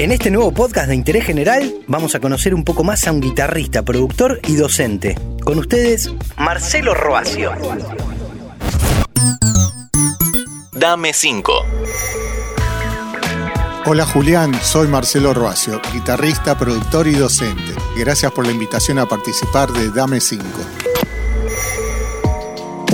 [0.00, 3.20] En este nuevo podcast de Interés General vamos a conocer un poco más a un
[3.20, 5.14] guitarrista, productor y docente.
[5.44, 7.52] Con ustedes, Marcelo Roacio.
[10.72, 11.52] Dame 5.
[13.84, 17.74] Hola Julián, soy Marcelo Roacio, guitarrista, productor y docente.
[17.98, 20.42] Gracias por la invitación a participar de Dame 5.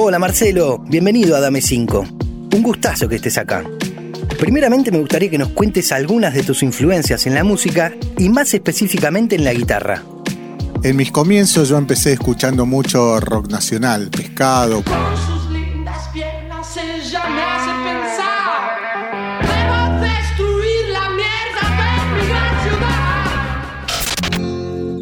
[0.00, 2.04] Hola Marcelo, bienvenido a Dame 5.
[2.52, 3.62] Un gustazo que estés acá.
[4.38, 8.52] Primeramente me gustaría que nos cuentes algunas de tus influencias en la música y más
[8.52, 10.02] específicamente en la guitarra.
[10.82, 14.82] En mis comienzos yo empecé escuchando mucho rock nacional, pescado.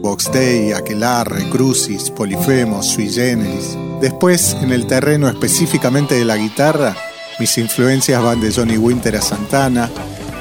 [0.00, 3.76] Box Day, Aquelarre, Crucis, Polifemo, Sui Generis.
[4.00, 6.96] Después, en el terreno específicamente de la guitarra,
[7.38, 9.88] mis influencias van de Johnny Winter a Santana,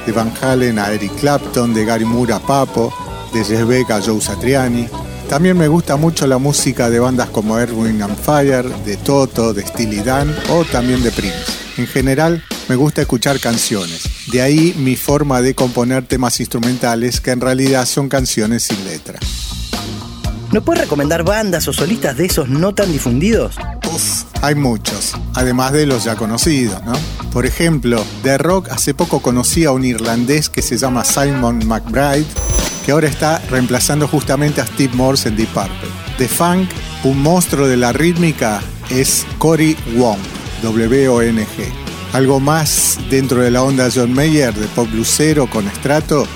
[0.06, 2.94] de Van Halen a Eric Clapton, de Gary Moore a Papo,
[3.34, 4.88] de Jess Beck a Joe Satriani.
[5.30, 9.66] También me gusta mucho la música de bandas como Erwin and Fire, de Toto, de
[9.66, 11.38] Steely Dan o también de Prince.
[11.78, 14.04] En general, me gusta escuchar canciones.
[14.32, 19.20] De ahí mi forma de componer temas instrumentales que en realidad son canciones sin letra.
[20.52, 23.56] ¿No puedes recomendar bandas o solistas de esos no tan difundidos?
[24.42, 26.94] Hay muchos, además de los ya conocidos, ¿no?
[27.32, 32.26] Por ejemplo, de rock hace poco conocí a un irlandés que se llama Simon McBride,
[32.86, 35.90] que ahora está reemplazando justamente a Steve Morse en Deep Purple.
[36.20, 36.70] De funk,
[37.04, 40.20] un monstruo de la rítmica es Cory Wong,
[40.62, 41.48] W-O-N-G.
[42.14, 46.28] Algo más dentro de la onda John Mayer de pop bluesero con estrato,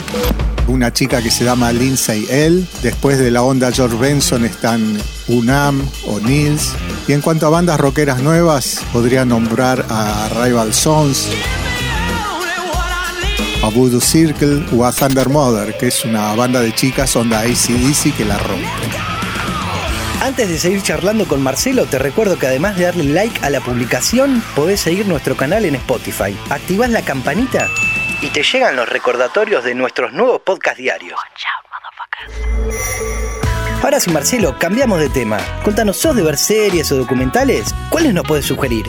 [0.67, 2.66] una chica que se llama Lindsay L.
[2.82, 6.73] Después de la onda George Benson están Unam o Nils.
[7.12, 11.30] Y en cuanto a bandas rockeras nuevas, podría nombrar a Rival Sons,
[13.62, 18.16] a Voodoo Circle o a Thunder Mother, que es una banda de chicas onda ACDC
[18.16, 18.66] que la rompe.
[20.22, 23.60] Antes de seguir charlando con Marcelo, te recuerdo que además de darle like a la
[23.60, 26.33] publicación, podés seguir nuestro canal en Spotify.
[26.49, 27.67] Activás la campanita
[28.22, 31.20] y te llegan los recordatorios de nuestros nuevos podcast diarios.
[33.83, 35.39] Ahora sí, Marcelo, cambiamos de tema.
[35.64, 37.73] Contanos, ¿sos de ver series o documentales?
[37.89, 38.86] ¿Cuáles nos puedes sugerir?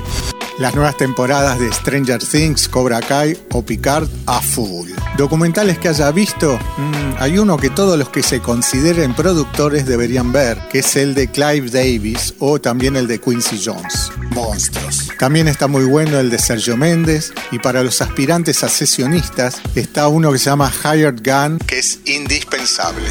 [0.59, 4.91] Las nuevas temporadas de Stranger Things, Cobra Kai o Picard a full.
[5.17, 10.31] Documentales que haya visto, mm, hay uno que todos los que se consideren productores deberían
[10.31, 14.13] ver, que es el de Clive Davis o también el de Quincy Jones.
[14.35, 15.09] Monstruos.
[15.19, 20.09] También está muy bueno el de Sergio Méndez y para los aspirantes a sesionistas está
[20.09, 23.09] uno que se llama Hired Gun, que es indispensable.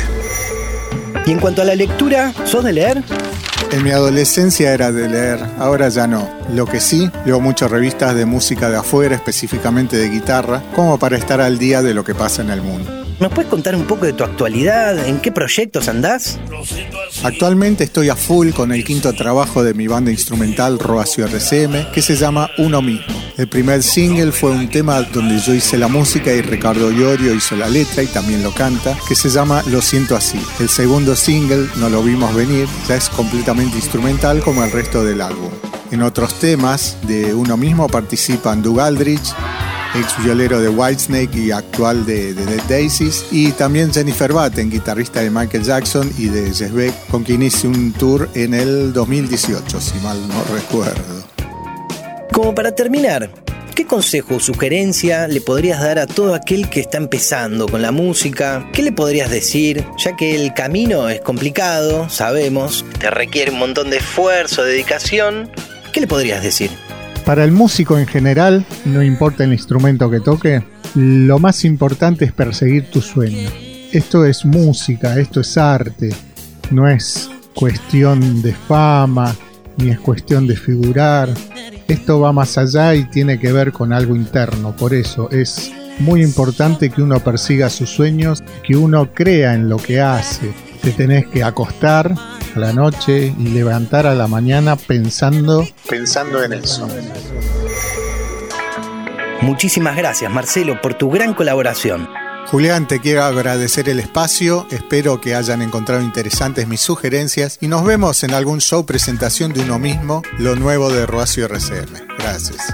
[1.25, 3.03] Y en cuanto a la lectura, ¿sos de leer?
[3.71, 6.27] En mi adolescencia era de leer, ahora ya no.
[6.53, 11.17] Lo que sí, leo muchas revistas de música de afuera, específicamente de guitarra, como para
[11.17, 12.89] estar al día de lo que pasa en el mundo.
[13.19, 15.07] ¿Nos puedes contar un poco de tu actualidad?
[15.07, 16.39] ¿En qué proyectos andás?
[17.23, 22.01] Actualmente estoy a full con el quinto trabajo de mi banda instrumental Roacio RCM, que
[22.01, 23.05] se llama Uno mismo.
[23.41, 27.55] El primer single fue un tema donde yo hice la música y Ricardo Llorio hizo
[27.55, 30.39] la letra y también lo canta, que se llama Lo siento así.
[30.59, 35.21] El segundo single, No lo vimos venir, ya es completamente instrumental como el resto del
[35.21, 35.49] álbum.
[35.89, 39.33] En otros temas de Uno mismo participan Doug Aldrich,
[39.95, 45.21] ex violero de Whitesnake y actual de, The Dead Daisies, y también Jennifer Batten, guitarrista
[45.21, 49.81] de Michael Jackson y de Jess Beck, con quien hice un tour en el 2018,
[49.81, 51.20] si mal no recuerdo.
[52.31, 53.29] Como para terminar,
[53.75, 57.91] ¿qué consejo o sugerencia le podrías dar a todo aquel que está empezando con la
[57.91, 58.69] música?
[58.71, 59.83] ¿Qué le podrías decir?
[59.97, 65.51] Ya que el camino es complicado, sabemos, te requiere un montón de esfuerzo, dedicación.
[65.91, 66.71] ¿Qué le podrías decir?
[67.25, 70.63] Para el músico en general, no importa el instrumento que toque,
[70.95, 73.49] lo más importante es perseguir tu sueño.
[73.91, 76.15] Esto es música, esto es arte,
[76.71, 79.35] no es cuestión de fama,
[79.75, 81.29] ni es cuestión de figurar.
[81.91, 86.23] Esto va más allá y tiene que ver con algo interno, por eso es muy
[86.23, 90.53] importante que uno persiga sus sueños, que uno crea en lo que hace.
[90.81, 92.13] Te tenés que acostar
[92.55, 96.87] a la noche y levantar a la mañana pensando, pensando en eso.
[99.41, 102.20] Muchísimas gracias Marcelo por tu gran colaboración.
[102.47, 107.85] Julián, te quiero agradecer el espacio, espero que hayan encontrado interesantes mis sugerencias y nos
[107.85, 112.07] vemos en algún show presentación de uno mismo, lo nuevo de Roacio RCM.
[112.17, 112.73] Gracias.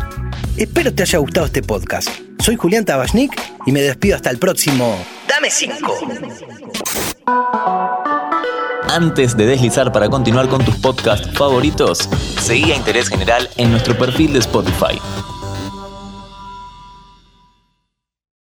[0.55, 2.09] Espero te haya gustado este podcast.
[2.39, 4.97] Soy Julián Tabachnik y me despido hasta el próximo.
[5.27, 5.93] Dame 5.
[8.89, 12.09] Antes de deslizar para continuar con tus podcasts favoritos,
[12.41, 14.99] seguí a Interés General en nuestro perfil de Spotify.